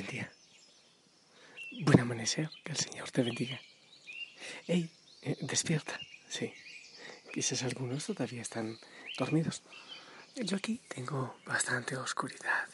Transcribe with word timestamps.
Buen 0.00 0.12
día. 0.12 0.32
Buen 1.84 2.00
amanecer. 2.00 2.48
Que 2.64 2.72
el 2.72 2.78
Señor 2.78 3.10
te 3.10 3.22
bendiga. 3.22 3.60
Hey, 4.66 4.90
eh, 5.20 5.36
despierta. 5.42 6.00
Sí. 6.26 6.54
Quizás 7.30 7.62
algunos 7.64 8.06
todavía 8.06 8.40
están 8.40 8.78
dormidos. 9.18 9.62
Yo 10.36 10.56
aquí 10.56 10.80
tengo 10.88 11.36
bastante 11.44 11.98
oscuridad 11.98 12.66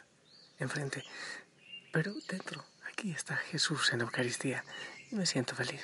enfrente. 0.60 1.02
Pero 1.90 2.14
dentro, 2.28 2.64
aquí 2.88 3.10
está 3.10 3.34
Jesús 3.34 3.92
en 3.92 4.02
Eucaristía. 4.02 4.62
Y 5.10 5.16
me 5.16 5.26
siento 5.26 5.56
feliz. 5.56 5.82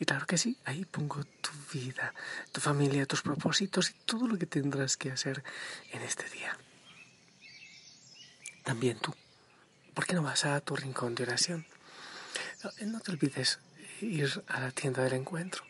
Y 0.00 0.06
claro 0.06 0.24
que 0.24 0.38
sí, 0.38 0.56
ahí 0.64 0.86
pongo 0.86 1.22
tu 1.42 1.50
vida, 1.70 2.14
tu 2.50 2.62
familia, 2.62 3.04
tus 3.04 3.20
propósitos 3.20 3.90
y 3.90 3.94
todo 4.06 4.26
lo 4.26 4.38
que 4.38 4.46
tendrás 4.46 4.96
que 4.96 5.10
hacer 5.10 5.44
en 5.90 6.00
este 6.00 6.26
día. 6.30 6.56
También 8.64 8.98
tú. 9.00 9.14
¿Por 9.94 10.06
qué 10.06 10.14
no 10.14 10.22
vas 10.22 10.44
a 10.44 10.60
tu 10.60 10.74
rincón 10.74 11.14
de 11.14 11.24
oración? 11.24 11.66
No 12.80 13.00
te 13.00 13.10
olvides 13.10 13.58
ir 14.00 14.42
a 14.48 14.60
la 14.60 14.70
tienda 14.70 15.02
del 15.04 15.12
encuentro, 15.14 15.64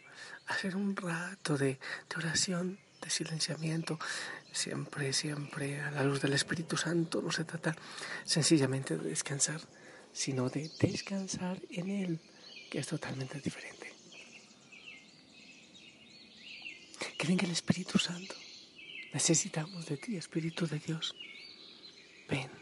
hacer 0.46 0.76
un 0.76 0.94
rato 0.96 1.56
de, 1.56 1.78
de 2.08 2.16
oración, 2.16 2.78
de 3.00 3.10
silenciamiento, 3.10 3.98
siempre, 4.52 5.12
siempre 5.12 5.80
a 5.80 5.90
la 5.90 6.04
luz 6.04 6.20
del 6.20 6.34
Espíritu 6.34 6.76
Santo. 6.76 7.20
No 7.20 7.32
se 7.32 7.44
trata 7.44 7.74
sencillamente 8.24 8.96
de 8.96 9.10
descansar, 9.10 9.60
sino 10.12 10.48
de 10.48 10.70
descansar 10.80 11.60
en 11.70 11.90
Él, 11.90 12.20
que 12.70 12.78
es 12.78 12.86
totalmente 12.86 13.40
diferente. 13.40 13.92
Que 17.18 17.26
venga 17.26 17.44
el 17.44 17.52
Espíritu 17.52 17.98
Santo. 17.98 18.34
Necesitamos 19.12 19.86
de 19.86 19.96
ti, 19.96 20.16
Espíritu 20.16 20.66
de 20.66 20.78
Dios. 20.78 21.14
Ven. 22.28 22.61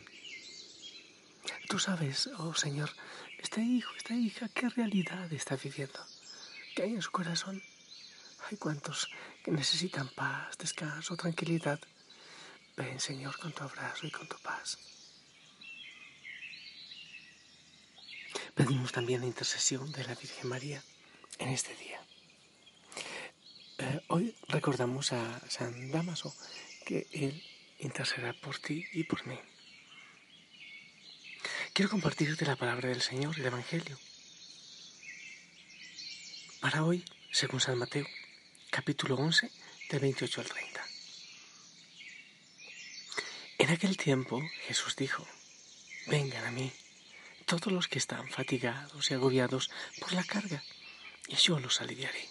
Tú 1.71 1.79
sabes, 1.79 2.29
oh 2.39 2.53
Señor, 2.53 2.91
este 3.39 3.61
hijo, 3.61 3.95
esta 3.97 4.13
hija, 4.13 4.49
qué 4.49 4.69
realidad 4.71 5.33
está 5.33 5.55
viviendo, 5.55 6.01
qué 6.75 6.83
hay 6.83 6.95
en 6.95 7.01
su 7.01 7.13
corazón. 7.13 7.63
Hay 8.51 8.57
cuantos 8.57 9.09
que 9.45 9.53
necesitan 9.53 10.09
paz, 10.09 10.59
descanso, 10.59 11.17
tranquilidad. 11.17 11.79
Ven, 12.77 12.99
Señor, 12.99 13.39
con 13.39 13.53
tu 13.53 13.63
abrazo 13.63 14.05
y 14.05 14.11
con 14.11 14.27
tu 14.27 14.37
paz. 14.39 14.79
Pedimos 18.57 18.91
también 18.91 19.21
la 19.21 19.29
intercesión 19.29 19.93
de 19.93 20.03
la 20.03 20.17
Virgen 20.17 20.49
María 20.49 20.83
en 21.39 21.51
este 21.51 21.77
día. 21.77 22.01
Eh, 23.79 24.01
hoy 24.09 24.35
recordamos 24.49 25.13
a 25.13 25.41
San 25.49 25.93
Damaso 25.93 26.35
que 26.85 27.07
Él 27.13 27.41
intercederá 27.79 28.33
por 28.33 28.59
ti 28.59 28.85
y 28.93 29.05
por 29.05 29.25
mí. 29.25 29.39
Quiero 31.81 31.93
compartirte 31.93 32.45
la 32.45 32.57
palabra 32.57 32.91
del 32.91 33.01
Señor, 33.01 33.41
el 33.41 33.47
Evangelio. 33.47 33.99
Para 36.61 36.85
hoy, 36.85 37.03
según 37.33 37.59
San 37.59 37.79
Mateo, 37.79 38.07
capítulo 38.69 39.15
11, 39.15 39.51
del 39.89 40.01
28 40.01 40.43
al 40.43 40.47
30. 40.47 40.87
En 43.61 43.71
aquel 43.71 43.97
tiempo 43.97 44.43
Jesús 44.67 44.95
dijo, 44.95 45.27
vengan 46.07 46.45
a 46.45 46.51
mí 46.51 46.71
todos 47.47 47.73
los 47.73 47.89
que 47.89 47.99
están 47.99 48.29
fatigados 48.29 49.11
y 49.11 49.15
agobiados 49.15 49.71
por 50.01 50.13
la 50.13 50.25
carga, 50.25 50.63
y 51.29 51.37
yo 51.37 51.59
los 51.61 51.81
aliviaré. 51.81 52.29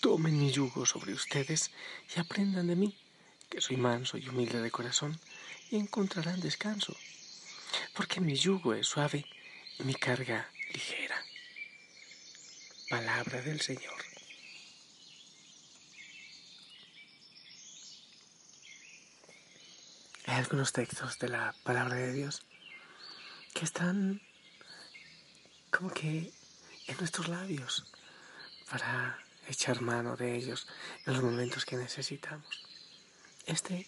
Tomen 0.00 0.38
mi 0.38 0.52
yugo 0.52 0.86
sobre 0.86 1.14
ustedes 1.14 1.72
y 2.14 2.20
aprendan 2.20 2.68
de 2.68 2.76
mí, 2.76 2.96
que 3.50 3.60
soy 3.60 3.76
manso 3.76 4.16
y 4.18 4.28
humilde 4.28 4.62
de 4.62 4.70
corazón, 4.70 5.18
y 5.68 5.78
encontrarán 5.78 6.38
descanso 6.38 6.96
porque 7.94 8.20
mi 8.20 8.34
yugo 8.34 8.74
es 8.74 8.86
suave 8.86 9.24
y 9.78 9.82
mi 9.84 9.94
carga 9.94 10.50
ligera. 10.72 11.22
Palabra 12.88 13.40
del 13.42 13.60
Señor. 13.60 14.04
Hay 20.26 20.34
algunos 20.36 20.72
textos 20.72 21.18
de 21.18 21.28
la 21.28 21.54
palabra 21.62 21.96
de 21.96 22.12
Dios 22.12 22.42
que 23.54 23.64
están 23.64 24.20
como 25.70 25.90
que 25.90 26.32
en 26.86 26.96
nuestros 26.98 27.28
labios 27.28 27.84
para 28.70 29.18
echar 29.48 29.80
mano 29.80 30.16
de 30.16 30.34
ellos 30.36 30.66
en 31.04 31.14
los 31.14 31.22
momentos 31.22 31.64
que 31.64 31.76
necesitamos. 31.76 32.66
Este, 33.46 33.86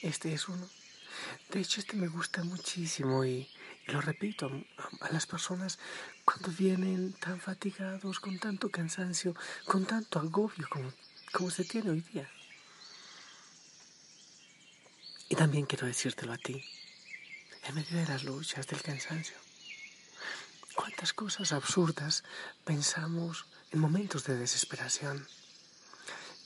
este 0.00 0.32
es 0.32 0.48
uno. 0.48 0.68
De 1.50 1.60
hecho, 1.60 1.80
este 1.80 1.96
me 1.96 2.08
gusta 2.08 2.42
muchísimo 2.44 3.24
y, 3.24 3.48
lo 3.86 4.00
repito 4.00 4.50
a, 5.00 5.12
las 5.12 5.26
personas 5.26 5.78
cuando 6.24 6.50
vienen 6.50 7.12
tan 7.14 7.38
fatigados, 7.38 8.18
con 8.18 8.38
tanto 8.38 8.70
cansancio, 8.70 9.34
con 9.66 9.84
tanto 9.84 10.18
agobio 10.18 10.66
como, 10.70 10.92
como 11.32 11.50
se 11.50 11.64
tiene 11.64 11.90
hoy 11.90 12.00
día. 12.00 12.30
Y 15.28 15.36
también 15.36 15.66
quiero 15.66 15.86
decírtelo 15.86 16.32
a 16.32 16.38
ti, 16.38 16.64
en 17.64 17.74
medio 17.74 17.98
de 17.98 18.06
las 18.06 18.24
luchas, 18.24 18.66
del 18.66 18.80
cansancio. 18.80 19.36
¿Cuántas 20.74 21.12
cosas 21.12 21.52
absurdas 21.52 22.24
pensamos 22.64 23.46
en 23.70 23.80
momentos 23.80 24.24
de 24.24 24.36
desesperación? 24.36 25.26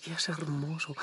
Y 0.05 0.13
es 0.13 0.29
hermoso 0.29 0.95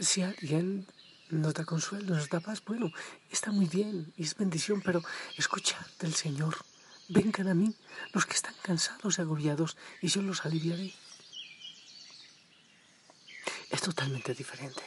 si 0.00 0.22
alguien 0.22 0.86
nos 1.30 1.54
da 1.54 1.64
consuelo, 1.64 2.14
nos 2.14 2.28
da 2.28 2.40
paz. 2.40 2.62
Bueno, 2.64 2.92
está 3.30 3.52
muy 3.52 3.66
bien 3.66 4.12
y 4.16 4.24
es 4.24 4.34
bendición, 4.34 4.80
pero 4.82 5.02
escuchad 5.36 5.84
del 6.00 6.14
Señor. 6.14 6.56
Vengan 7.08 7.48
a 7.48 7.54
mí 7.54 7.74
los 8.12 8.26
que 8.26 8.34
están 8.34 8.54
cansados 8.62 9.18
y 9.18 9.20
agobiados 9.22 9.76
y 10.02 10.08
yo 10.08 10.22
los 10.22 10.44
aliviaré. 10.44 10.92
Es 13.70 13.82
totalmente 13.82 14.34
diferente, 14.34 14.82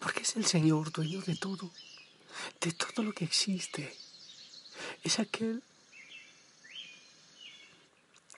porque 0.00 0.22
es 0.22 0.36
el 0.36 0.46
Señor 0.46 0.90
dueño 0.92 1.20
de 1.22 1.36
todo, 1.36 1.70
de 2.60 2.72
todo 2.72 3.04
lo 3.04 3.12
que 3.12 3.24
existe. 3.24 3.96
Es 5.02 5.18
aquel 5.18 5.62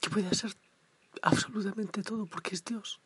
que 0.00 0.11
puede 0.11 0.28
hacer 0.28 0.56
absolutamente 1.22 2.03
todo 2.03 2.27
porque 2.27 2.55
es 2.55 2.65
Dios. 2.65 3.00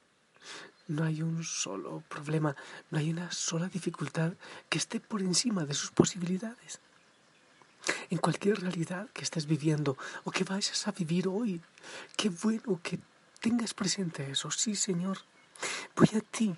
No 0.87 1.05
hay 1.05 1.23
un 1.23 1.43
solo 1.45 2.03
problema, 2.09 2.55
no 2.91 2.99
hay 2.99 3.11
una 3.11 3.33
sola 3.33 3.69
dificultad 3.69 4.35
que 4.69 4.79
esté 4.79 5.01
por 5.01 5.23
encima 5.23 5.65
de 5.65 5.73
sus 5.73 5.91
posibilidades. 5.91 6.81
En 8.11 8.19
cualquier 8.19 8.61
realidad 8.61 9.09
que 9.13 9.23
estés 9.23 9.47
viviendo 9.47 9.97
o 10.25 10.31
que 10.31 10.45
vayas 10.45 10.87
a 10.87 10.93
vivir 10.93 11.29
hoy, 11.29 11.61
qué 12.17 12.29
bueno 12.29 12.81
que 12.83 12.99
tengas 13.41 13.73
presente 13.73 14.31
eso. 14.31 14.51
Sí, 14.51 14.75
Señor, 14.75 15.19
voy 15.97 16.09
a 16.17 16.21
ti, 16.21 16.55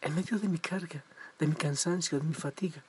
en 0.00 0.14
medio 0.14 0.38
de 0.38 0.48
mi 0.48 0.58
carga, 0.58 1.02
de 1.38 1.46
mi 1.46 1.54
cansancio, 1.54 2.18
de 2.18 2.24
mi 2.24 2.34
fatiga. 2.34 2.82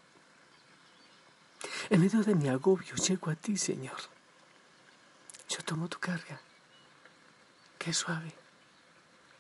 En 1.90 2.02
medio 2.02 2.22
de 2.24 2.36
mi 2.36 2.48
agobio, 2.48 2.96
llego 2.96 3.32
a 3.32 3.36
ti, 3.36 3.58
Señor. 3.58 3.98
Yo 5.50 5.64
tomo 5.64 5.88
tu 5.88 6.00
carga, 6.00 6.40
que 7.80 7.92
es 7.92 7.98
suave, 7.98 8.34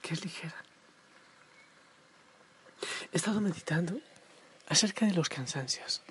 que 0.01 0.13
es 0.13 0.23
ligera. 0.23 0.66
He 3.11 3.17
estado 3.17 3.41
meditando 3.41 3.99
acerca 4.67 5.05
de 5.05 5.13
los 5.13 5.29
cansancios. 5.29 6.01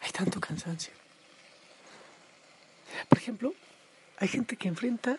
Hay 0.00 0.10
tanto 0.10 0.40
cansancio. 0.40 0.92
Por 3.08 3.18
ejemplo, 3.18 3.54
hay 4.18 4.28
gente 4.28 4.56
que 4.56 4.68
enfrenta 4.68 5.18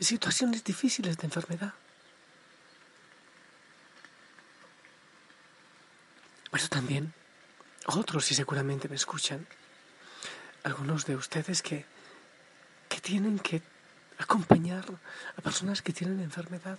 situaciones 0.00 0.62
difíciles 0.64 1.16
de 1.16 1.26
enfermedad. 1.26 1.74
Pero 6.50 6.68
también 6.68 7.14
otros, 7.86 8.30
y 8.30 8.34
seguramente 8.34 8.88
me 8.88 8.96
escuchan, 8.96 9.46
algunos 10.62 11.06
de 11.06 11.16
ustedes 11.16 11.62
que, 11.62 11.86
que 12.88 13.00
tienen 13.00 13.38
que 13.38 13.62
acompañar 14.18 14.84
a 15.36 15.40
personas 15.40 15.80
que 15.80 15.92
tienen 15.92 16.20
enfermedad. 16.20 16.78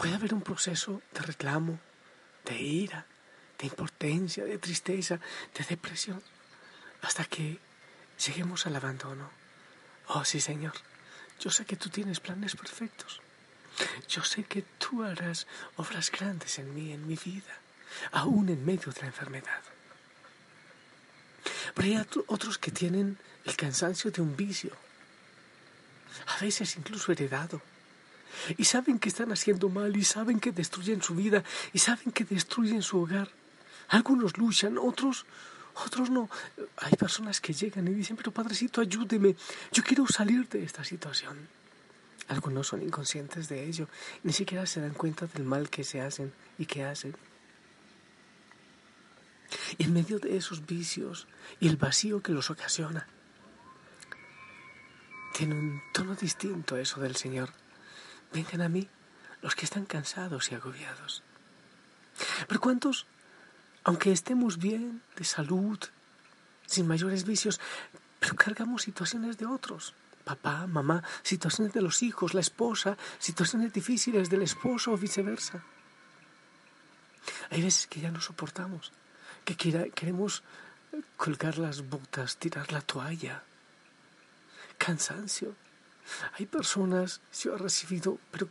Puede 0.00 0.14
haber 0.14 0.32
un 0.32 0.40
proceso 0.40 1.02
de 1.12 1.20
reclamo, 1.20 1.78
de 2.46 2.58
ira, 2.58 3.04
de 3.58 3.66
impotencia, 3.66 4.46
de 4.46 4.56
tristeza, 4.56 5.20
de 5.54 5.62
depresión, 5.68 6.22
hasta 7.02 7.26
que 7.26 7.58
lleguemos 8.24 8.64
al 8.64 8.76
abandono. 8.76 9.28
Oh 10.06 10.24
sí, 10.24 10.40
Señor, 10.40 10.72
yo 11.38 11.50
sé 11.50 11.66
que 11.66 11.76
tú 11.76 11.90
tienes 11.90 12.18
planes 12.18 12.56
perfectos. 12.56 13.20
Yo 14.08 14.24
sé 14.24 14.44
que 14.44 14.62
tú 14.78 15.02
harás 15.02 15.46
obras 15.76 16.10
grandes 16.10 16.58
en 16.58 16.74
mí, 16.74 16.94
en 16.94 17.06
mi 17.06 17.16
vida, 17.16 17.58
aún 18.10 18.48
en 18.48 18.64
medio 18.64 18.90
de 18.92 19.02
la 19.02 19.08
enfermedad. 19.08 19.60
Pero 21.74 21.88
hay 21.88 22.06
otros 22.26 22.56
que 22.56 22.70
tienen 22.70 23.18
el 23.44 23.54
cansancio 23.54 24.10
de 24.10 24.22
un 24.22 24.34
vicio, 24.34 24.74
a 26.26 26.40
veces 26.40 26.74
incluso 26.78 27.12
heredado, 27.12 27.60
y 28.56 28.64
saben 28.64 28.98
que 28.98 29.08
están 29.08 29.32
haciendo 29.32 29.68
mal, 29.68 29.96
y 29.96 30.04
saben 30.04 30.40
que 30.40 30.52
destruyen 30.52 31.02
su 31.02 31.14
vida, 31.14 31.44
y 31.72 31.78
saben 31.78 32.12
que 32.12 32.24
destruyen 32.24 32.82
su 32.82 33.00
hogar. 33.00 33.28
Algunos 33.88 34.38
luchan, 34.38 34.78
otros, 34.78 35.26
otros 35.74 36.10
no. 36.10 36.28
Hay 36.76 36.92
personas 36.92 37.40
que 37.40 37.52
llegan 37.52 37.88
y 37.88 37.94
dicen, 37.94 38.16
pero 38.16 38.32
Padrecito, 38.32 38.80
ayúdeme, 38.80 39.36
yo 39.72 39.82
quiero 39.82 40.06
salir 40.06 40.48
de 40.48 40.62
esta 40.62 40.84
situación. 40.84 41.48
Algunos 42.28 42.68
son 42.68 42.82
inconscientes 42.82 43.48
de 43.48 43.66
ello, 43.66 43.88
ni 44.22 44.32
siquiera 44.32 44.64
se 44.64 44.80
dan 44.80 44.94
cuenta 44.94 45.26
del 45.26 45.44
mal 45.44 45.68
que 45.68 45.82
se 45.82 46.00
hacen 46.00 46.32
y 46.58 46.66
que 46.66 46.84
hacen. 46.84 47.16
En 49.78 49.92
medio 49.92 50.20
de 50.20 50.36
esos 50.36 50.64
vicios 50.64 51.26
y 51.58 51.66
el 51.66 51.76
vacío 51.76 52.22
que 52.22 52.32
los 52.32 52.50
ocasiona, 52.50 53.08
tiene 55.34 55.54
un 55.54 55.82
tono 55.92 56.14
distinto 56.14 56.76
a 56.76 56.80
eso 56.80 57.00
del 57.00 57.16
Señor. 57.16 57.50
Vengan 58.32 58.62
a 58.62 58.68
mí 58.68 58.88
los 59.42 59.54
que 59.54 59.64
están 59.64 59.86
cansados 59.86 60.50
y 60.50 60.54
agobiados. 60.54 61.22
Pero 62.46 62.60
¿cuántos, 62.60 63.06
aunque 63.84 64.12
estemos 64.12 64.58
bien 64.58 65.02
de 65.16 65.24
salud, 65.24 65.78
sin 66.66 66.86
mayores 66.86 67.24
vicios, 67.24 67.60
pero 68.18 68.36
cargamos 68.36 68.82
situaciones 68.82 69.38
de 69.38 69.46
otros? 69.46 69.94
Papá, 70.24 70.66
mamá, 70.66 71.02
situaciones 71.22 71.72
de 71.72 71.80
los 71.80 72.02
hijos, 72.02 72.34
la 72.34 72.40
esposa, 72.40 72.96
situaciones 73.18 73.72
difíciles 73.72 74.28
del 74.28 74.42
esposo 74.42 74.92
o 74.92 74.98
viceversa. 74.98 75.64
Hay 77.50 77.62
veces 77.62 77.86
que 77.86 78.00
ya 78.00 78.10
no 78.10 78.20
soportamos 78.20 78.92
que 79.44 79.90
queremos 79.94 80.42
colgar 81.16 81.58
las 81.58 81.88
botas, 81.88 82.36
tirar 82.36 82.72
la 82.72 82.80
toalla. 82.80 83.42
Cansancio. 84.78 85.54
Hay 86.38 86.46
personas, 86.46 87.20
yo 87.42 87.54
he 87.54 87.58
recibido, 87.58 88.18
pero 88.30 88.48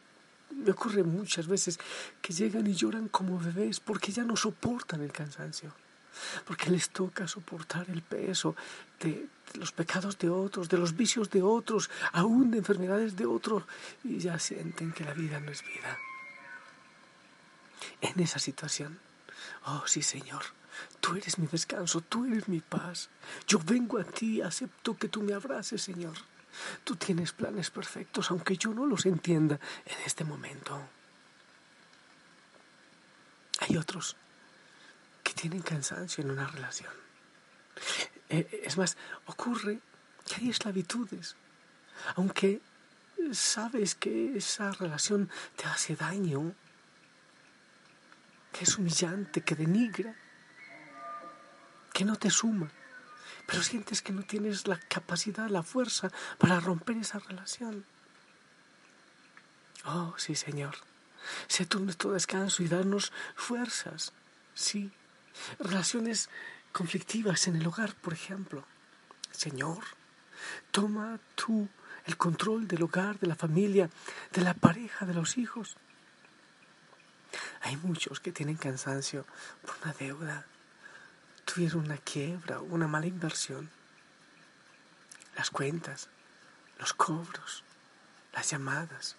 me 0.51 0.71
ocurre 0.71 1.03
muchas 1.03 1.47
veces, 1.47 1.79
que 2.21 2.33
llegan 2.33 2.67
y 2.67 2.73
lloran 2.73 3.07
como 3.07 3.39
bebés 3.39 3.79
porque 3.79 4.11
ya 4.11 4.23
no 4.23 4.35
soportan 4.35 5.01
el 5.01 5.11
cansancio. 5.11 5.73
Porque 6.45 6.69
les 6.69 6.89
toca 6.89 7.27
soportar 7.27 7.89
el 7.89 8.01
peso 8.01 8.55
de, 8.99 9.27
de 9.53 9.59
los 9.59 9.71
pecados 9.71 10.17
de 10.17 10.29
otros, 10.29 10.67
de 10.67 10.77
los 10.77 10.95
vicios 10.95 11.29
de 11.29 11.41
otros, 11.41 11.89
aún 12.11 12.51
de 12.51 12.57
enfermedades 12.57 13.15
de 13.15 13.25
otros, 13.25 13.63
y 14.03 14.19
ya 14.19 14.37
sienten 14.39 14.91
que 14.91 15.05
la 15.05 15.13
vida 15.13 15.39
no 15.39 15.51
es 15.51 15.63
vida. 15.63 15.97
En 18.01 18.19
esa 18.19 18.39
situación, 18.39 18.99
oh 19.65 19.83
sí 19.85 20.01
Señor, 20.01 20.43
Tú 20.99 21.15
eres 21.15 21.37
mi 21.39 21.47
descanso, 21.47 22.01
tú 22.01 22.25
eres 22.25 22.47
mi 22.47 22.59
paz. 22.59 23.09
Yo 23.47 23.59
vengo 23.59 23.99
a 23.99 24.03
ti, 24.03 24.41
acepto 24.41 24.97
que 24.97 25.07
tú 25.07 25.21
me 25.21 25.33
abraces, 25.33 25.81
Señor. 25.81 26.13
Tú 26.83 26.95
tienes 26.95 27.31
planes 27.31 27.69
perfectos, 27.69 28.31
aunque 28.31 28.57
yo 28.57 28.73
no 28.73 28.85
los 28.85 29.05
entienda 29.05 29.59
en 29.85 29.97
este 30.05 30.23
momento. 30.23 30.81
Hay 33.59 33.77
otros 33.77 34.15
que 35.23 35.33
tienen 35.33 35.61
cansancio 35.61 36.23
en 36.23 36.31
una 36.31 36.47
relación. 36.47 36.93
Eh, 38.29 38.61
es 38.65 38.77
más, 38.77 38.97
ocurre 39.25 39.79
que 40.25 40.35
hay 40.35 40.49
esclavitudes, 40.49 41.35
aunque 42.15 42.61
sabes 43.31 43.95
que 43.95 44.37
esa 44.37 44.71
relación 44.71 45.29
te 45.55 45.65
hace 45.65 45.95
daño, 45.95 46.53
que 48.51 48.63
es 48.63 48.77
humillante, 48.77 49.41
que 49.41 49.55
denigra 49.55 50.15
que 51.93 52.05
no 52.05 52.15
te 52.15 52.29
suma, 52.29 52.71
pero 53.49 53.63
sientes 53.63 54.03
que 54.03 54.13
no 54.13 54.21
tienes 54.21 54.67
la 54.67 54.77
capacidad, 54.77 55.49
la 55.49 55.63
fuerza 55.63 56.11
para 56.37 56.59
romper 56.59 56.97
esa 56.97 57.17
relación. 57.17 57.83
Oh, 59.85 60.13
sí, 60.17 60.35
Señor. 60.35 60.75
Sé 61.47 61.65
tú 61.65 61.79
nuestro 61.79 62.11
descanso 62.11 62.61
y 62.61 62.67
darnos 62.67 63.11
fuerzas. 63.35 64.13
Sí. 64.53 64.91
Relaciones 65.57 66.29
conflictivas 66.71 67.47
en 67.47 67.55
el 67.55 67.65
hogar, 67.65 67.95
por 67.95 68.13
ejemplo. 68.13 68.65
Señor, 69.31 69.83
toma 70.69 71.19
tú 71.33 71.67
el 72.05 72.17
control 72.17 72.67
del 72.67 72.83
hogar, 72.83 73.17
de 73.17 73.27
la 73.27 73.35
familia, 73.35 73.89
de 74.31 74.41
la 74.41 74.53
pareja, 74.53 75.07
de 75.07 75.15
los 75.15 75.39
hijos. 75.39 75.75
Hay 77.61 77.77
muchos 77.77 78.19
que 78.19 78.31
tienen 78.31 78.57
cansancio 78.57 79.25
por 79.63 79.75
una 79.83 79.93
deuda, 79.93 80.45
tuvieron 81.53 81.85
una 81.85 81.97
quiebra, 81.97 82.59
una 82.59 82.87
mala 82.87 83.07
inversión. 83.07 83.69
Las 85.35 85.49
cuentas, 85.49 86.09
los 86.77 86.93
cobros, 86.93 87.63
las 88.33 88.51
llamadas. 88.51 89.15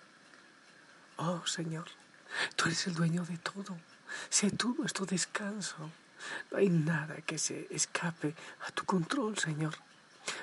Oh 1.16 1.44
Señor, 1.46 1.86
tú 2.56 2.66
eres 2.66 2.86
el 2.86 2.94
dueño 2.94 3.24
de 3.24 3.38
todo. 3.38 3.76
Sé 4.28 4.50
tú 4.50 4.76
nuestro 4.78 5.06
descanso. 5.06 5.90
No 6.50 6.58
hay 6.58 6.68
nada 6.68 7.16
que 7.22 7.38
se 7.38 7.66
escape 7.70 8.34
a 8.66 8.70
tu 8.70 8.84
control, 8.84 9.36
Señor. 9.38 9.74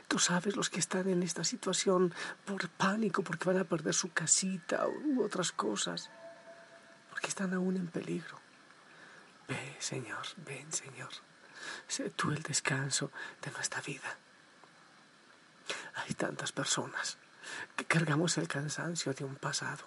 Tú 0.07 0.19
sabes 0.19 0.56
los 0.56 0.69
que 0.69 0.80
están 0.80 1.07
en 1.07 1.24
esta 1.24 1.44
situación 1.44 2.13
por 2.45 2.68
pánico, 2.69 3.24
porque 3.24 3.45
van 3.45 3.60
a 3.60 3.63
perder 3.63 3.94
su 3.94 4.12
casita 4.12 4.88
u 4.88 5.24
otras 5.24 5.51
cosas, 5.51 6.10
porque 7.12 7.28
están 7.28 7.54
aún 7.54 7.78
en 7.78 7.88
peligro. 7.88 8.40
Ve, 9.47 9.78
Señor, 9.80 10.26
ven, 10.45 10.73
Señor. 10.73 11.12
Sé 11.87 12.09
tú 12.09 12.31
el 12.31 12.44
descanso 12.44 13.11
de 13.42 13.52
nuestra 13.52 13.81
vida. 13.81 14.18
Hay 15.95 16.14
tantas 16.14 16.52
personas 16.52 17.18
que 17.76 17.85
cargamos 17.85 18.37
el 18.37 18.47
cansancio 18.47 19.14
de 19.14 19.23
un 19.23 19.35
pasado, 19.35 19.85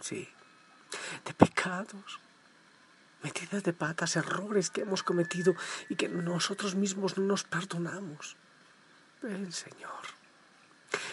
sí, 0.00 0.28
de 1.24 1.34
pecados, 1.34 2.20
metidas 3.22 3.62
de 3.62 3.72
patas, 3.72 4.16
errores 4.16 4.70
que 4.70 4.82
hemos 4.82 5.02
cometido 5.02 5.54
y 5.88 5.96
que 5.96 6.08
nosotros 6.08 6.74
mismos 6.74 7.16
no 7.18 7.24
nos 7.24 7.44
perdonamos. 7.44 8.36
Ven, 9.22 9.52
Señor. 9.52 10.02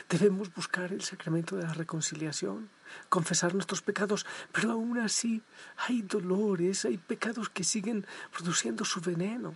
Debemos 0.10 0.54
buscar 0.54 0.92
el 0.92 1.04
sacramento 1.04 1.56
de 1.56 1.64
la 1.64 1.74
reconciliación, 1.74 2.70
confesar 3.10 3.54
nuestros 3.54 3.82
pecados, 3.82 4.26
pero 4.52 4.72
aún 4.72 4.98
así 4.98 5.44
hay 5.78 6.02
dolores, 6.02 6.86
hay 6.86 6.98
pecados 6.98 7.50
que 7.50 7.64
siguen 7.64 8.06
produciendo 8.32 8.84
su 8.86 9.02
veneno. 9.02 9.56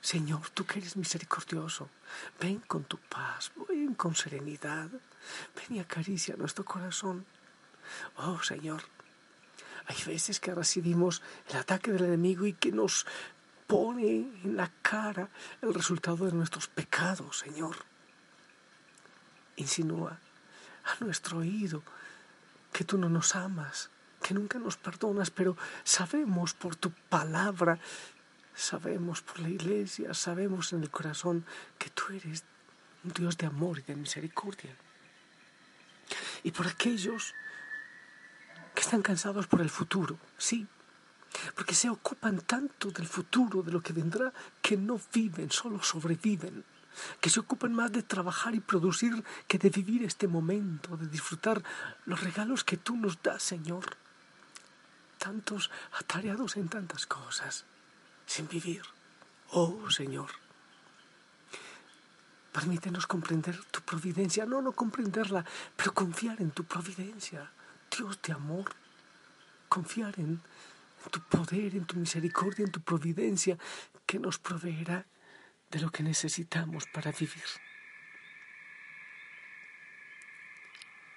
Señor, 0.00 0.48
tú 0.50 0.64
que 0.64 0.78
eres 0.78 0.96
misericordioso, 0.96 1.90
ven 2.40 2.60
con 2.60 2.84
tu 2.84 2.96
paz, 2.96 3.52
ven 3.68 3.94
con 3.94 4.14
serenidad, 4.14 4.88
ven 4.88 5.76
y 5.76 5.78
acaricia 5.78 6.36
nuestro 6.36 6.64
corazón. 6.64 7.26
Oh 8.16 8.42
Señor, 8.42 8.82
hay 9.86 9.96
veces 10.04 10.40
que 10.40 10.54
recibimos 10.54 11.22
el 11.48 11.56
ataque 11.58 11.92
del 11.92 12.04
enemigo 12.04 12.46
y 12.46 12.54
que 12.54 12.72
nos 12.72 13.06
pone 13.66 14.08
en 14.42 14.56
la 14.56 14.70
cara 14.82 15.28
el 15.60 15.74
resultado 15.74 16.26
de 16.26 16.32
nuestros 16.32 16.66
pecados, 16.66 17.38
Señor. 17.38 17.76
Insinúa 19.56 20.18
a 20.84 21.04
nuestro 21.04 21.38
oído 21.38 21.82
que 22.72 22.84
tú 22.84 22.96
no 22.96 23.08
nos 23.08 23.36
amas, 23.36 23.90
que 24.22 24.32
nunca 24.32 24.58
nos 24.58 24.76
perdonas, 24.76 25.30
pero 25.30 25.56
sabemos 25.84 26.54
por 26.54 26.74
tu 26.76 26.90
palabra 26.90 27.78
Sabemos 28.54 29.22
por 29.22 29.40
la 29.40 29.48
iglesia, 29.48 30.12
sabemos 30.14 30.72
en 30.72 30.82
el 30.82 30.90
corazón 30.90 31.44
que 31.78 31.90
tú 31.90 32.12
eres 32.12 32.44
un 33.04 33.12
Dios 33.12 33.38
de 33.38 33.46
amor 33.46 33.78
y 33.78 33.82
de 33.82 33.96
misericordia. 33.96 34.74
Y 36.42 36.50
por 36.50 36.66
aquellos 36.66 37.34
que 38.74 38.80
están 38.80 39.02
cansados 39.02 39.46
por 39.46 39.60
el 39.60 39.70
futuro, 39.70 40.18
sí, 40.36 40.66
porque 41.54 41.74
se 41.74 41.88
ocupan 41.88 42.40
tanto 42.40 42.90
del 42.90 43.06
futuro, 43.06 43.62
de 43.62 43.72
lo 43.72 43.80
que 43.80 43.92
vendrá, 43.92 44.32
que 44.60 44.76
no 44.76 45.00
viven, 45.12 45.50
solo 45.50 45.82
sobreviven, 45.82 46.64
que 47.20 47.30
se 47.30 47.40
ocupan 47.40 47.72
más 47.72 47.92
de 47.92 48.02
trabajar 48.02 48.54
y 48.54 48.60
producir 48.60 49.24
que 49.46 49.58
de 49.58 49.70
vivir 49.70 50.04
este 50.04 50.26
momento, 50.26 50.96
de 50.96 51.06
disfrutar 51.06 51.62
los 52.04 52.20
regalos 52.20 52.64
que 52.64 52.76
tú 52.76 52.96
nos 52.96 53.22
das, 53.22 53.42
Señor. 53.42 53.84
tantos 55.18 55.70
atareados 55.92 56.56
en 56.56 56.68
tantas 56.68 57.06
cosas, 57.06 57.66
sin 58.30 58.46
vivir. 58.46 58.82
Oh 59.50 59.90
Señor, 59.90 60.30
permítenos 62.52 63.08
comprender 63.08 63.56
tu 63.72 63.80
providencia, 63.80 64.46
no 64.46 64.62
no 64.62 64.70
comprenderla, 64.70 65.44
pero 65.76 65.92
confiar 65.92 66.40
en 66.40 66.52
tu 66.52 66.62
providencia, 66.62 67.50
Dios 67.90 68.22
de 68.22 68.32
amor, 68.32 68.66
confiar 69.68 70.14
en, 70.20 70.40
tu 71.10 71.20
poder, 71.22 71.74
en 71.74 71.86
tu 71.86 71.96
misericordia, 71.96 72.64
en 72.64 72.70
tu 72.70 72.80
providencia, 72.82 73.58
que 74.06 74.20
nos 74.20 74.38
proveerá 74.38 75.06
de 75.72 75.80
lo 75.80 75.90
que 75.90 76.04
necesitamos 76.04 76.86
para 76.86 77.10
vivir. 77.10 77.50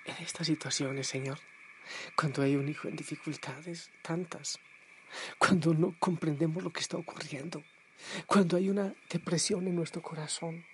En 0.06 0.18
estas 0.18 0.48
situaciones, 0.48 1.08
Señor, 1.08 1.40
cuando 2.16 2.42
hay 2.42 2.56
un 2.56 2.68
hijo 2.68 2.88
en 2.88 2.96
dificultades, 2.96 3.92
tantas, 4.02 4.60
cuando 5.38 5.74
no 5.74 5.96
comprendemos 6.00 6.64
lo 6.64 6.72
que 6.72 6.82
está 6.82 6.98
ocurriendo, 6.98 7.64
cuando 8.26 8.58
hay 8.58 8.70
una 8.70 8.94
depresión 9.10 9.68
en 9.68 9.76
nuestro 9.76 10.02
corazón, 10.02 10.66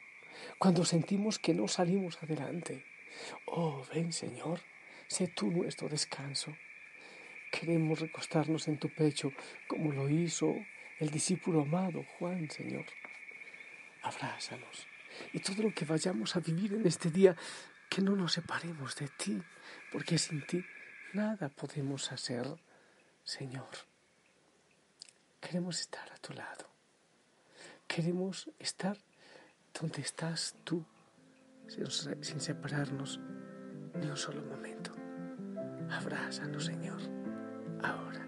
cuando 0.58 0.86
sentimos 0.86 1.40
que 1.40 1.54
no 1.54 1.68
salimos 1.68 2.22
adelante. 2.24 2.86
Oh, 3.46 3.84
ven 3.94 4.14
Señor, 4.14 4.62
sé 5.08 5.28
tú 5.28 5.52
nuestro 5.52 5.90
descanso. 5.90 6.56
Queremos 7.52 8.00
recostarnos 8.00 8.68
en 8.68 8.78
tu 8.78 8.94
pecho 8.94 9.32
como 9.68 9.92
lo 9.92 10.08
hizo 10.08 10.56
el 11.00 11.10
discípulo 11.10 11.62
amado 11.62 12.04
Juan, 12.18 12.50
Señor. 12.50 12.86
Abrázanos. 14.04 14.88
Y 15.34 15.40
todo 15.40 15.64
lo 15.64 15.74
que 15.74 15.86
vayamos 15.86 16.36
a 16.36 16.40
vivir 16.40 16.74
en 16.74 16.86
este 16.86 17.10
día, 17.10 17.36
que 17.90 18.02
no 18.02 18.16
nos 18.16 18.34
separemos 18.34 18.96
de 18.96 19.08
ti, 19.08 19.42
porque 19.92 20.18
sin 20.18 20.46
ti 20.46 20.64
nada 21.14 21.50
podemos 21.50 22.12
hacer, 22.12 22.46
Señor. 23.24 23.89
Queremos 25.40 25.80
estar 25.80 26.12
a 26.12 26.18
tu 26.18 26.34
lado. 26.34 26.66
Queremos 27.88 28.50
estar 28.60 28.98
donde 29.80 30.02
estás 30.02 30.56
tú, 30.64 30.86
sin 32.22 32.40
separarnos 32.40 33.20
ni 33.96 34.08
un 34.08 34.18
solo 34.18 34.42
momento. 34.44 34.92
Abrázanos, 35.90 36.66
Señor, 36.66 37.02
ahora. 37.82 38.26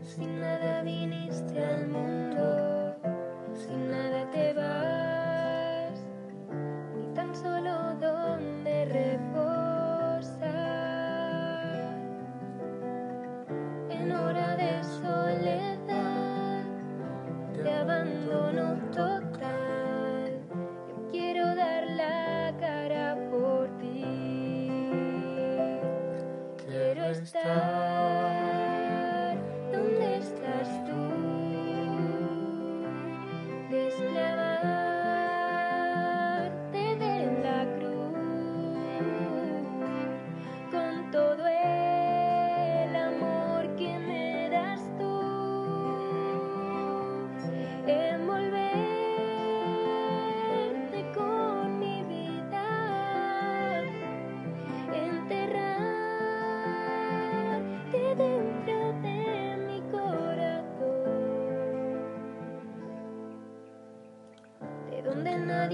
Sin 0.00 0.40
nada 0.40 0.82
viniste 0.82 1.64
al 1.64 1.88
mundo, 1.88 2.63
Quiero 27.54 28.63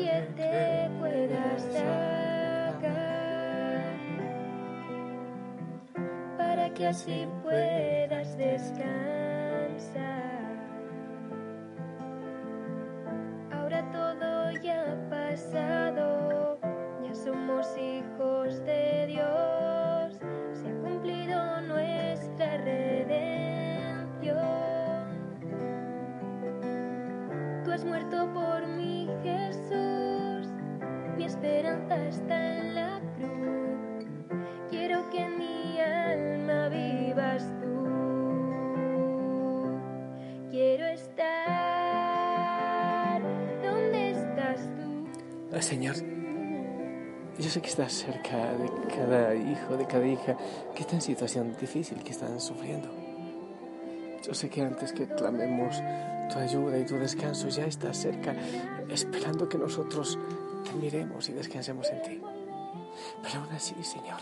nadie 0.01 0.23
te 0.37 0.91
pueda 0.99 1.59
sacar, 1.59 2.81
para 6.37 6.71
que 6.71 6.87
así 6.87 7.27
puedas 7.43 8.37
descansar. 8.37 8.81
Ahora 13.53 13.91
todo 13.93 14.53
ya 14.63 14.93
ha 14.93 15.11
pasado, 15.11 16.59
ya 17.03 17.15
somos 17.15 17.67
hijos 17.77 18.65
de 18.65 19.07
Dios, 19.07 20.19
se 20.55 20.69
ha 20.69 20.75
cumplido 20.83 21.61
nuestra 21.63 22.57
redención. 22.59 24.41
Tú 27.65 27.73
has 27.73 27.85
muerto 27.85 28.33
por 28.33 28.67
mí, 28.67 28.90
Jesús, 29.23 30.53
mi 31.17 31.25
esperanza 31.25 31.97
está 32.07 32.59
en 32.59 32.75
la 32.75 33.01
cruz. 33.17 34.07
Quiero 34.71 35.09
que 35.11 35.19
en 35.19 35.39
mi 35.39 35.81
alma 35.81 36.69
vivas 36.69 37.45
tú. 37.61 37.71
Quiero 40.51 40.87
estar 40.87 41.21
donde 43.63 44.11
estás 44.11 44.61
tú. 44.77 45.61
Señor, 45.61 45.97
yo 47.39 47.49
sé 47.49 47.61
que 47.61 47.69
estás 47.69 47.93
cerca 47.93 48.53
de 48.53 48.71
cada 48.95 49.35
hijo, 49.35 49.77
de 49.77 49.87
cada 49.87 50.07
hija 50.07 50.37
que 50.75 50.83
está 50.83 50.95
en 50.97 51.01
situación 51.01 51.57
difícil, 51.61 52.03
que 52.03 52.11
están 52.11 52.41
sufriendo. 52.41 52.89
Yo 54.23 54.35
sé 54.35 54.51
que 54.51 54.63
antes 54.63 54.93
que 54.93 55.07
clamemos 55.07 55.83
tu 56.31 56.39
ayuda 56.39 56.79
y 56.79 56.85
tu 56.85 56.97
descanso, 56.97 57.49
ya 57.49 57.65
estás 57.65 57.97
cerca, 57.97 58.35
esperando 58.93 59.49
que 59.49 59.59
nosotros 59.59 60.19
te 60.65 60.73
miremos 60.75 61.29
y 61.29 61.33
descansemos 61.33 61.89
en 61.91 62.03
ti. 62.03 62.21
Pero 63.23 63.41
aún 63.41 63.53
así, 63.53 63.75
Señor, 63.83 64.21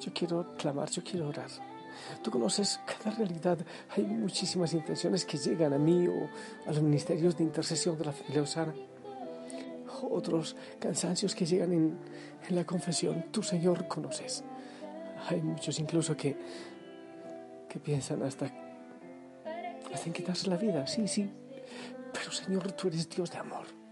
yo 0.00 0.12
quiero 0.12 0.56
clamar, 0.56 0.90
yo 0.90 1.02
quiero 1.02 1.28
orar. 1.28 1.50
Tú 2.22 2.30
conoces 2.30 2.80
cada 2.86 3.16
realidad. 3.16 3.58
Hay 3.96 4.04
muchísimas 4.04 4.72
intenciones 4.74 5.24
que 5.24 5.38
llegan 5.38 5.72
a 5.72 5.78
mí 5.78 6.06
o 6.08 6.28
a 6.66 6.72
los 6.72 6.82
ministerios 6.82 7.36
de 7.36 7.44
intercesión 7.44 7.96
de 7.96 8.04
la 8.04 8.12
familia 8.12 8.42
Osana 8.42 8.74
otros 10.10 10.56
cansancios 10.78 11.34
que 11.34 11.46
llegan 11.46 11.72
en, 11.72 11.98
la 12.50 12.64
confesión, 12.64 13.24
tú 13.30 13.42
Señor 13.42 13.88
conoces. 13.88 14.44
Hay 15.28 15.40
muchos 15.40 15.78
incluso 15.78 16.14
que, 16.14 16.36
que 17.68 17.78
piensan 17.78 18.22
hasta, 18.22 18.50
hasta 19.92 20.12
quitarse 20.12 20.50
la 20.50 20.56
vida, 20.56 20.86
sí, 20.86 21.08
sí. 21.08 21.30
Pero 22.12 22.30
Señor, 22.30 22.72
tú 22.72 22.88
eres 22.88 23.08
Dios 23.08 23.30
de 23.30 23.38
amor. 23.38 23.83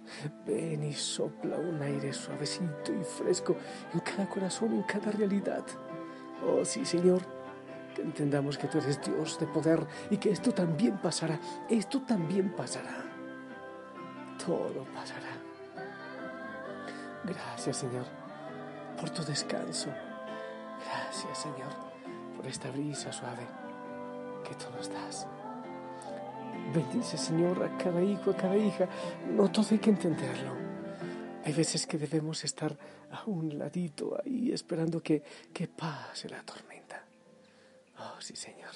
Ven 0.47 0.85
y 0.85 0.93
sopla 0.93 1.57
un 1.57 1.81
aire 1.83 2.13
suavecito 2.13 2.93
y 2.93 3.05
fresco 3.05 3.57
en 3.93 4.01
cada 4.01 4.29
corazón, 4.29 4.73
en 4.75 4.83
cada 4.83 5.11
realidad. 5.11 5.65
Oh, 6.47 6.65
sí, 6.65 6.85
Señor, 6.85 7.23
que 7.95 8.03
entendamos 8.03 8.59
que 8.59 8.69
tú 8.69 8.79
eres 8.79 9.01
Dios 9.01 9.39
de 9.39 9.47
poder 9.47 9.87
y 10.11 10.17
que 10.17 10.31
esto 10.31 10.53
también 10.53 10.99
pasará. 10.99 11.39
Esto 11.69 12.03
también 12.03 12.55
pasará. 12.55 13.05
Todo 14.45 14.85
pasará. 14.95 15.33
Gracias, 17.25 17.77
Señor, 17.77 18.07
por 18.99 19.11
tu 19.11 19.23
descanso. 19.25 19.91
Gracias, 20.85 21.39
Señor, 21.39 21.73
por 22.37 22.47
esta 22.47 22.71
brisa 22.71 23.13
suave 23.13 23.47
que 24.45 24.55
tú 24.57 24.65
nos 24.77 24.93
das. 24.93 25.27
Bendice, 26.75 27.19
Señor, 27.19 27.63
a 27.63 27.77
cada 27.77 28.03
hijo, 28.03 28.31
a 28.31 28.37
cada 28.37 28.57
hija. 28.57 28.89
No 29.31 29.51
todo 29.51 29.67
hay 29.71 29.79
que 29.79 29.91
entenderlo. 29.91 30.53
Hay 31.45 31.53
veces 31.53 31.87
que 31.87 31.99
debemos 31.99 32.45
estar 32.45 32.77
a 33.11 33.25
un 33.27 33.59
ladito 33.59 34.19
ahí 34.25 34.53
esperando 34.53 35.03
que, 35.03 35.23
que 35.53 35.69
pase 35.69 36.29
la 36.29 36.43
tormenta. 36.43 37.05
Oh, 37.99 38.21
sí, 38.21 38.37
Señor. 38.37 38.71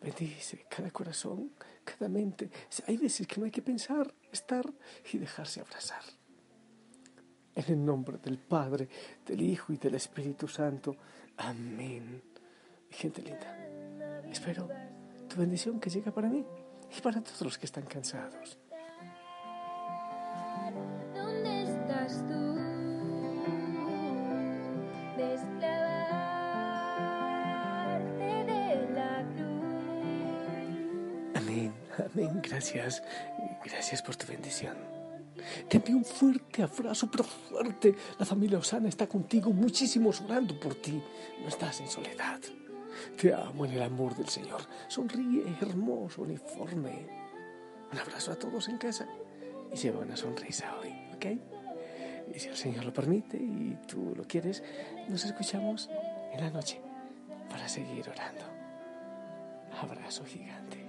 Bendice 0.00 0.66
cada 0.68 0.90
corazón, 0.90 1.52
cada 1.84 2.08
mente. 2.08 2.50
Hay 2.86 2.98
veces 2.98 3.26
que 3.26 3.38
no 3.38 3.46
hay 3.46 3.50
que 3.50 3.62
pensar, 3.62 4.12
estar 4.30 4.70
y 5.12 5.18
dejarse 5.18 5.60
abrazar. 5.60 6.02
En 7.54 7.64
el 7.72 7.84
nombre 7.84 8.18
del 8.18 8.38
Padre, 8.38 8.88
del 9.24 9.40
Hijo 9.40 9.72
y 9.72 9.78
del 9.78 9.94
Espíritu 9.94 10.46
Santo. 10.48 10.96
Amén. 11.38 12.22
Gente 12.90 13.22
linda, 13.22 13.56
espero 14.30 14.68
tu 15.34 15.40
bendición 15.40 15.80
que 15.80 15.90
llega 15.90 16.12
para 16.12 16.28
mí 16.28 16.44
y 16.96 17.00
para 17.00 17.20
todos 17.20 17.42
los 17.42 17.58
que 17.58 17.66
están 17.66 17.84
cansados. 17.84 18.56
Amén, 31.34 31.74
amén, 31.98 32.40
gracias, 32.40 33.02
gracias 33.64 34.02
por 34.02 34.14
tu 34.14 34.26
bendición. 34.28 34.76
Te 35.68 35.78
envío 35.78 35.96
un 35.96 36.04
fuerte 36.04 36.62
abrazo, 36.62 37.10
pero 37.10 37.24
fuerte. 37.24 37.96
La 38.20 38.24
familia 38.24 38.58
Osana 38.58 38.88
está 38.88 39.08
contigo, 39.08 39.50
muchísimos 39.52 40.20
orando 40.20 40.58
por 40.60 40.76
ti. 40.76 41.02
No 41.42 41.48
estás 41.48 41.80
en 41.80 41.88
soledad. 41.88 42.40
Te 43.20 43.32
amo 43.32 43.64
en 43.64 43.72
el 43.72 43.82
amor 43.82 44.14
del 44.16 44.28
Señor. 44.28 44.60
Sonríe, 44.88 45.44
hermoso 45.60 46.22
uniforme. 46.22 47.06
Un 47.92 47.98
abrazo 47.98 48.32
a 48.32 48.36
todos 48.36 48.68
en 48.68 48.78
casa 48.78 49.06
y 49.72 49.76
lleva 49.76 50.00
una 50.00 50.16
sonrisa 50.16 50.74
hoy, 50.80 50.92
¿ok? 51.14 51.26
Y 52.34 52.38
si 52.38 52.48
el 52.48 52.56
Señor 52.56 52.84
lo 52.84 52.92
permite 52.92 53.36
y 53.36 53.78
tú 53.86 54.14
lo 54.16 54.24
quieres, 54.24 54.62
nos 55.08 55.24
escuchamos 55.24 55.90
en 56.32 56.40
la 56.40 56.50
noche 56.50 56.80
para 57.48 57.68
seguir 57.68 58.08
orando. 58.08 58.44
Abrazo 59.80 60.24
gigante. 60.24 60.84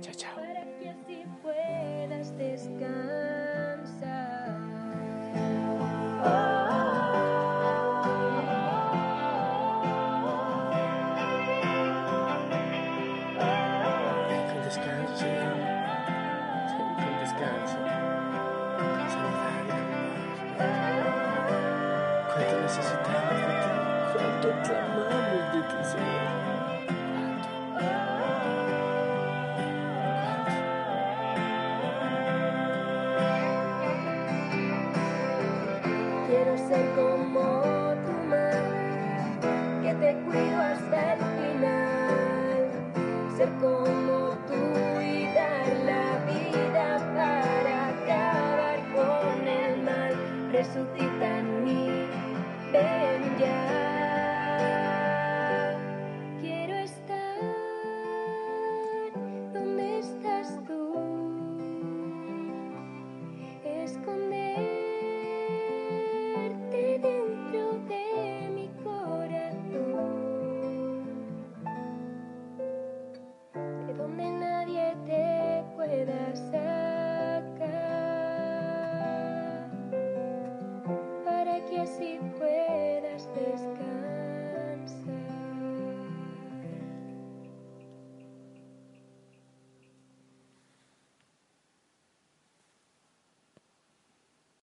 Chao, 0.00 0.14
chao. 0.14 0.36
Para 0.36 0.64
que 0.78 0.90
así 0.90 1.24
puedas 1.42 2.36
descansar. 2.36 3.78